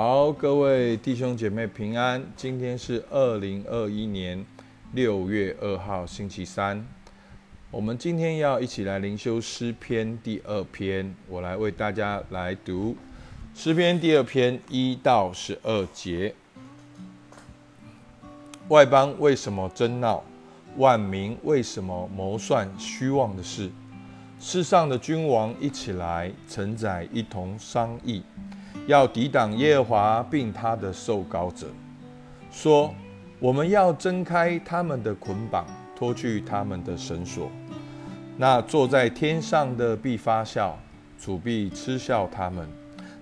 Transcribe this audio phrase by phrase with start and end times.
[0.00, 2.24] 好，各位弟兄姐妹平安。
[2.36, 4.46] 今天是二零二一年
[4.92, 6.86] 六月二号，星期三。
[7.72, 12.96] 我们今天要一起来灵修诗篇第二篇，我来为大家来读
[13.56, 16.32] 诗篇第二篇一到十二节。
[18.68, 20.22] 外邦为什么争闹？
[20.76, 23.68] 万民为什么谋算虚妄的事？
[24.38, 28.22] 世上的君王一起来承载，一同商议。
[28.88, 31.66] 要抵挡耶和华，并他的受膏者，
[32.50, 32.94] 说：
[33.38, 37.50] 我们要挣开他们的捆绑，脱去他们的绳索。
[38.38, 40.78] 那坐在天上的必发笑，
[41.20, 42.66] 主必嗤笑他们。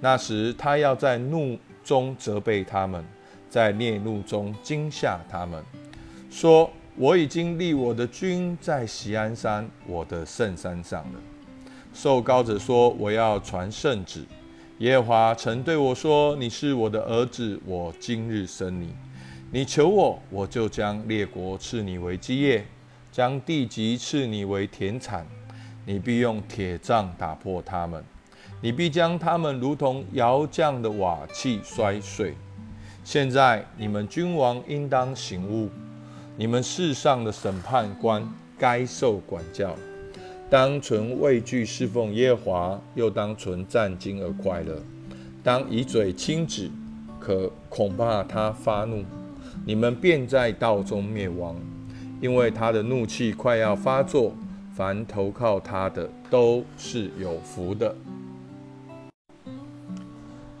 [0.00, 3.04] 那时他要在怒中责备他们，
[3.50, 5.62] 在烈怒中惊吓他们，
[6.30, 11.20] 说：我已经立我的君在锡安山，我的圣山上了。
[11.92, 14.24] 受膏者说：我要传圣旨。
[14.80, 18.94] 耶和华曾对我说：“你是我的儿子，我今日生你。
[19.50, 22.64] 你求我，我就将列国赐你为基业，
[23.12, 25.26] 将地级赐你为田产。
[25.84, 28.02] 你必用铁杖打破他们，
[28.62, 32.32] 你必将他们如同窑匠的瓦器摔碎。
[33.04, 35.68] 现在你们君王应当醒悟，
[36.38, 38.26] 你们世上的审判官
[38.58, 39.76] 该受管教。”
[40.50, 44.82] 当存畏惧侍奉耶华，又当存战惊而快乐。
[45.44, 46.68] 当以嘴轻指，
[47.20, 49.04] 可恐怕他发怒，
[49.64, 51.54] 你们便在道中灭亡，
[52.20, 54.34] 因为他的怒气快要发作。
[54.74, 57.94] 凡投靠他的都是有福的。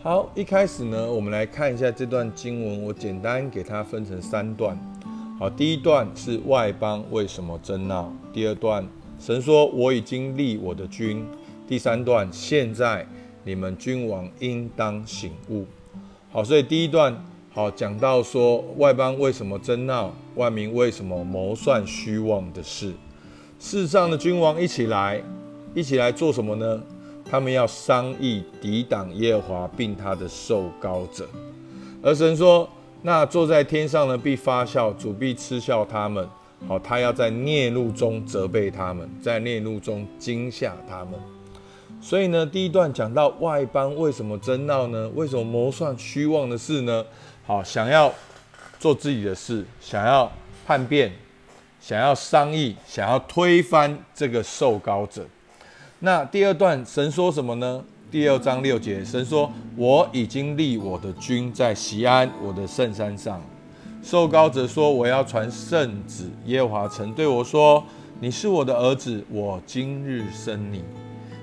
[0.02, 4.78] 好，一开始呢，我们来看一下这段经文，我简单给它分成三段。
[5.36, 8.86] 好，第一段是外邦为什么争闹，第二段。
[9.20, 11.22] 神说：“我已经立我的君。”
[11.68, 13.06] 第三段，现在
[13.44, 15.66] 你们君王应当醒悟。
[16.32, 17.14] 好，所以第一段
[17.52, 20.10] 好讲到说，外邦为什么争闹？
[20.36, 22.94] 万民为什么谋算虚妄的事？
[23.60, 25.22] 世上的君王一起来，
[25.74, 26.82] 一起来做什么呢？
[27.30, 31.28] 他们要商议抵挡耶和华，并他的受膏者。
[32.02, 32.66] 而神说
[33.02, 36.26] ：“那坐在天上的必发笑，主必嗤笑他们。”
[36.68, 41.14] 好，他要在孽怒中责备他们，在孽怒中惊吓他们。
[42.00, 45.08] 所以呢，第一段讲到外邦为什么争闹呢？
[45.14, 47.04] 为什么谋算虚妄的事呢？
[47.46, 48.12] 好，想要
[48.78, 50.30] 做自己的事，想要
[50.66, 51.12] 叛变，
[51.80, 55.26] 想要商议，想要推翻这个受膏者。
[55.98, 57.84] 那第二段神说什么呢？
[58.10, 63.40] 第二章六节，神说：“我已经立我的君在西安，我的圣山上。”
[64.02, 67.84] 受膏者说：“我要传圣旨。”耶和华曾对我说
[68.18, 70.82] ：“你是我的儿子，我今日生你。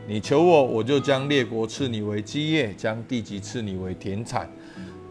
[0.08, 4.50] 你求我，我就将列国赐你为基业，将地级赐你为田产。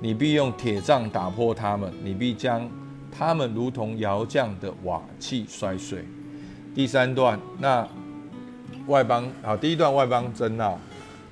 [0.00, 2.68] 你必用铁杖打破他们，你必将
[3.10, 6.04] 他们如同窑匠的瓦器摔碎。”
[6.74, 7.86] 第三段，那
[8.86, 10.78] 外邦好，第一段外邦争闹，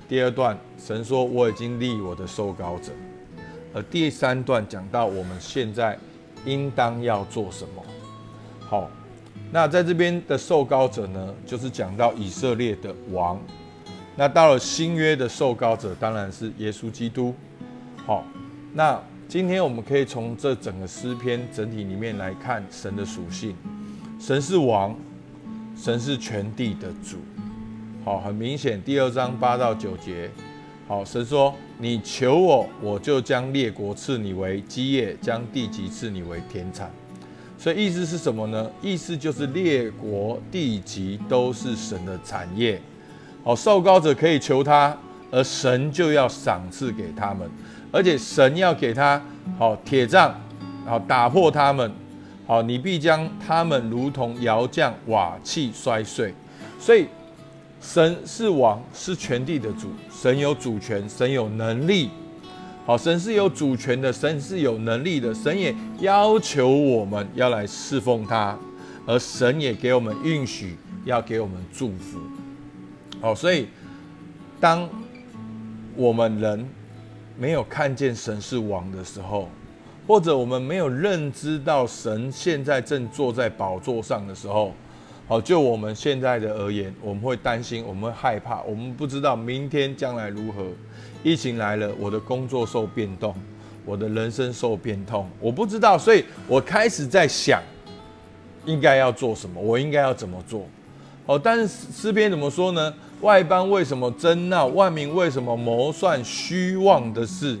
[0.07, 2.91] 第二段神说：“我已经立我的受膏者。”
[3.75, 5.99] 而第三段讲到我们现在
[6.45, 7.83] 应当要做什么。
[8.61, 8.89] 好，
[9.51, 13.37] 那在这边的受膏者呢，就是讲到以色列的王。
[14.15, 17.35] 那到了新约的受膏者，当然是耶稣基督。
[18.05, 18.23] 好，
[18.73, 18.97] 那
[19.27, 23.53] 今天我们可以从这整个诗篇整体里面来看神的属性。
[24.17, 24.95] 神是王，
[25.75, 27.17] 神是全地的主。
[28.05, 30.31] 好，很明显，第二章八到九节。
[30.87, 36.91] 好，神说：“你求我，我就将列国赐你为基业，将地级赐你为田产。”
[37.57, 38.69] 所以意思是什么呢？
[38.83, 42.79] 意思就是列国地级都是神的产业。
[43.43, 44.95] 好，受膏者可以求他，
[45.31, 47.49] 而神就要赏赐给他们，
[47.91, 49.19] 而且神要给他
[49.57, 50.39] 好铁杖，
[50.85, 51.91] 好打破他们。
[52.45, 56.31] 好，你必将他们如同窑匠瓦器摔碎。
[56.79, 57.07] 所以。
[57.85, 59.89] 神是王，是全地的主。
[60.11, 62.09] 神有主权，神有能力。
[62.83, 65.33] 好，神是有主权的，神是有能力的。
[65.33, 68.57] 神也要求我们要来侍奉他，
[69.05, 72.19] 而神也给我们允许，要给我们祝福。
[73.21, 73.67] 好，所以
[74.59, 74.89] 当
[75.95, 76.67] 我们人
[77.37, 79.47] 没有看见神是王的时候，
[80.07, 84.73] 或者我们没有认知到神现在正坐在宝座上的时候，
[85.27, 90.63] 好，就我们现在的而言，我们会担心，我们会害怕，我们不知道明天将来如何。
[91.23, 93.33] 疫情来了，我的工作受变动，
[93.83, 97.59] 我的人生受变动，我不知道，所以我开始在想，
[98.65, 100.67] 应该要做什么，我应该要怎么做。
[101.25, 102.93] 好，但是诗篇怎么说呢？
[103.21, 104.67] 外邦为什么争闹？
[104.67, 107.57] 万民为什么谋算虚妄的事？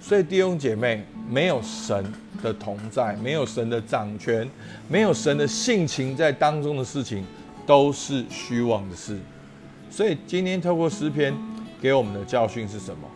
[0.00, 2.04] 所以弟兄姐妹，没有神
[2.42, 4.48] 的同在，没有神的掌权，
[4.88, 7.24] 没有神的性情在当中的事情，
[7.66, 9.18] 都是虚妄的事。
[9.90, 11.34] 所以今天透过诗篇
[11.80, 13.08] 给我们的教训是什么？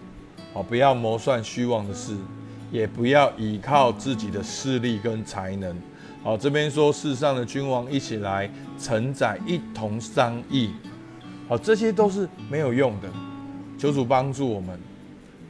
[0.55, 2.17] 好，不要谋算虚妄的事，
[2.71, 5.77] 也不要依靠自己的势力跟才能。
[6.23, 10.71] 好，这边说世上的君王一起来承载，一同商议。
[11.49, 13.09] 好，这些都是没有用的。
[13.79, 14.79] 求主帮助我们，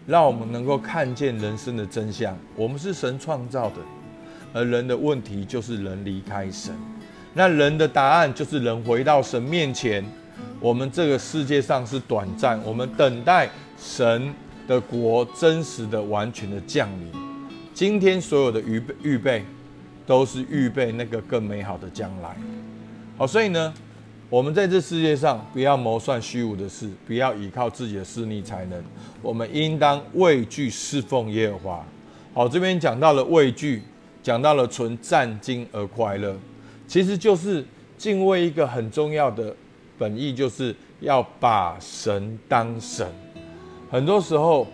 [0.08, 2.36] 让我们能够看见人生的真相。
[2.56, 3.76] 我们是神创造的，
[4.52, 6.74] 而人的问题就是人离开神。
[7.34, 10.04] 那人的答案就是人回到神面前。
[10.58, 14.34] 我们这个世界上是短暂，我们等待神
[14.66, 17.12] 的国真实的、完全的降临。
[17.72, 19.44] 今天所有的预备预备。
[20.08, 22.34] 都是预备那个更美好的将来。
[23.18, 23.74] 好，所以呢，
[24.30, 28.82] 我们在这世界上不要谋算虚无的事，不要依靠自己的势力才能。
[29.22, 31.86] 我们应当畏惧侍奉耶和华。
[32.34, 33.82] 好，这边讲到了畏惧，
[34.22, 36.36] 讲到了存战惊而快乐，
[36.86, 37.64] 其实就是
[37.96, 39.56] 敬畏一个很重要的
[39.96, 43.06] 本意，就是要把神当神。
[43.90, 44.66] 很多时候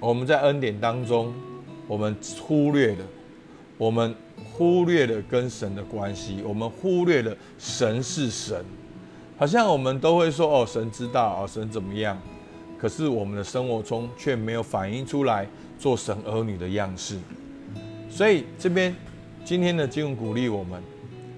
[0.00, 1.34] 我们在恩典当中，
[1.86, 3.04] 我们忽略了
[3.78, 4.14] 我们。
[4.56, 8.64] 忽略了跟神的关系，我们忽略了神是神，
[9.36, 12.16] 好像我们都会说哦，神知道哦，神怎么样？
[12.78, 17.18] 可是我们的生活中却没有反映出来做神儿女的样式。
[18.08, 18.94] 所以这边
[19.44, 20.80] 今天的经文鼓励我们，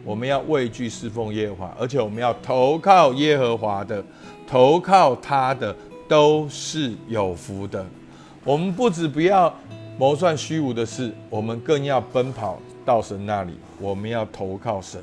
[0.05, 4.05] 我们要畏惧侍奉耶和华，而且我们要投靠耶和华的，
[4.47, 5.75] 投靠他的
[6.07, 7.87] 都是有福的。
[8.45, 9.55] 我们不止不要
[9.99, 12.59] 谋算虚无的事，我们更要奔跑。
[12.85, 15.03] 到神那里，我们要投靠神，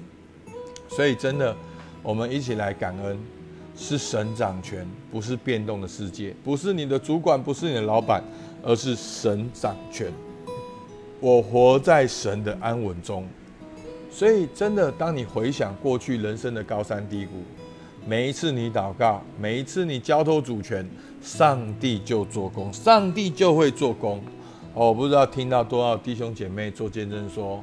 [0.87, 1.53] 所以真的，
[2.01, 3.19] 我们一起来感恩，
[3.75, 8.23] 是神掌权，不是变动的世界，不是你的主管，不是你的老板，
[8.63, 10.09] 而是神掌权。
[11.19, 13.27] 我活在神的安稳中，
[14.09, 17.43] 所以真的，当你回想过去人生的高山低谷，
[18.07, 20.89] 每一次你祷告，每一次你交托主权，
[21.21, 24.23] 上帝就做工，上帝就会做工。
[24.75, 27.61] 哦，我不知道听到多少弟兄姐妹做见证说，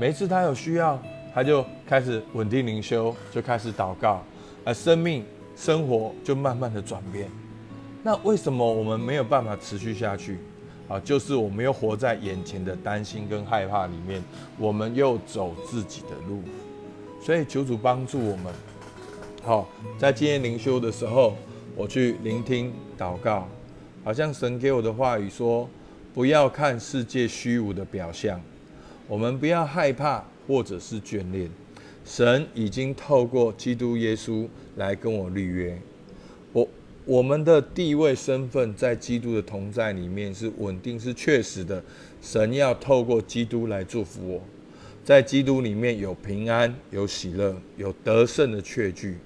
[0.00, 0.98] 每次他有需要，
[1.34, 4.22] 他就开始稳定灵修，就开始祷告，
[4.64, 5.22] 而生命
[5.54, 7.30] 生活就慢慢的转变。
[8.02, 10.38] 那为什么我们没有办法持续下去？
[10.88, 14.22] 啊，就是我们又活在眼前的担心跟害怕里面，
[14.58, 16.40] 我们又走自己的路。
[17.20, 18.46] 所以求主帮助我们。
[19.42, 19.68] 好，
[19.98, 21.36] 在今天灵修的时候，
[21.74, 23.46] 我去聆听祷告，
[24.02, 25.68] 好像神给我的话语说。
[26.16, 28.40] 不要看世界虚无的表象，
[29.06, 31.50] 我们不要害怕或者是眷恋。
[32.06, 35.78] 神已经透过基督耶稣来跟我立约，
[36.54, 36.66] 我
[37.04, 41.84] 我们的地位身份在基督的同在里面是稳定是确实的。
[42.22, 44.40] 神要透过基督来祝福我，
[45.04, 49.18] 在基督里面有平安、有喜乐、有得胜的确据。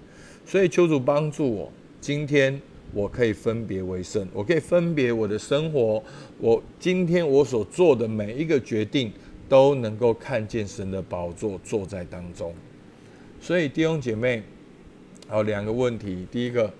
[0.44, 2.60] 所以求主帮助我，今天。
[2.92, 6.02] 我可以分别为圣，我可以分别我的生活。
[6.38, 9.12] 我今天我所做的每一个决定，
[9.48, 12.52] 都能够看见神的宝座坐在当中。
[13.40, 14.42] 所以弟兄姐妹，
[15.28, 16.72] 好两个问题：第一个，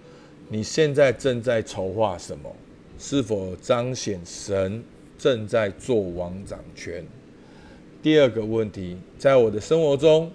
[0.48, 2.50] 你现在正在筹划什么？
[2.98, 4.82] 是否彰显神
[5.16, 7.04] 正在做王掌权？
[8.02, 10.30] 第二个问题，在我的生活中，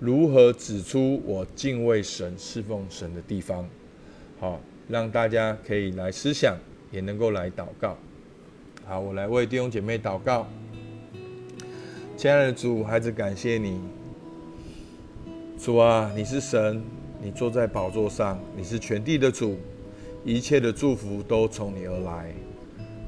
[0.00, 3.68] 如何指出我敬畏神、侍奉神的地方？
[4.40, 4.60] 好。
[4.88, 6.56] 让大家可以来思想，
[6.90, 7.96] 也能够来祷告。
[8.84, 10.46] 好，我来为弟兄姐妹祷告。
[12.16, 13.80] 亲爱的主，孩子感谢你。
[15.58, 16.82] 主啊，你是神，
[17.22, 19.56] 你坐在宝座上，你是全地的主，
[20.24, 22.34] 一切的祝福都从你而来。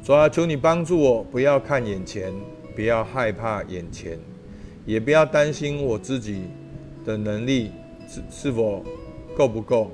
[0.02, 2.32] 主啊，求你帮助我，不要看眼前，
[2.74, 4.18] 不要害怕眼前，
[4.86, 6.44] 也不要担心我自己
[7.04, 7.70] 的能力
[8.08, 8.82] 是是否
[9.36, 9.90] 够不够。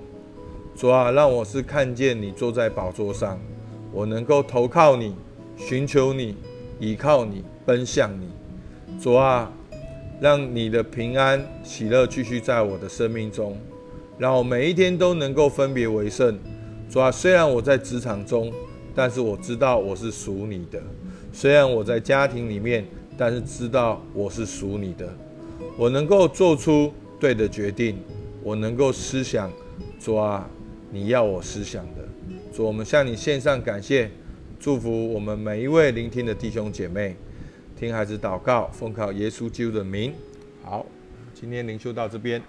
[0.75, 3.39] 主啊，让我是看见你坐在宝座上，
[3.93, 5.15] 我能够投靠你，
[5.57, 6.35] 寻求你，
[6.81, 8.29] 依靠你，奔向你。
[8.99, 9.53] 主啊，
[10.21, 13.57] 让你的平安喜乐继续在我的生命中，
[14.19, 16.37] 让我每一天都能够分别为圣。
[16.91, 18.51] 主啊，虽然我在职场中，
[18.95, 20.81] 但是我知道我是属你的；
[21.33, 22.85] 虽然我在家庭里面，
[23.17, 25.07] 但是知道我是属你的。
[25.77, 27.99] 我能够做出对的决定，
[28.43, 29.53] 我能够思想。
[30.01, 30.49] 主啊。
[30.95, 32.07] 你要我思想的，
[32.55, 34.11] 主，我们向你献上感谢，
[34.61, 37.17] 祝福我们每一位聆听的弟兄姐妹，
[37.75, 40.13] 听孩子祷告，奉靠耶稣基督的名。
[40.63, 40.85] 好，
[41.33, 42.43] 今天灵修到这边。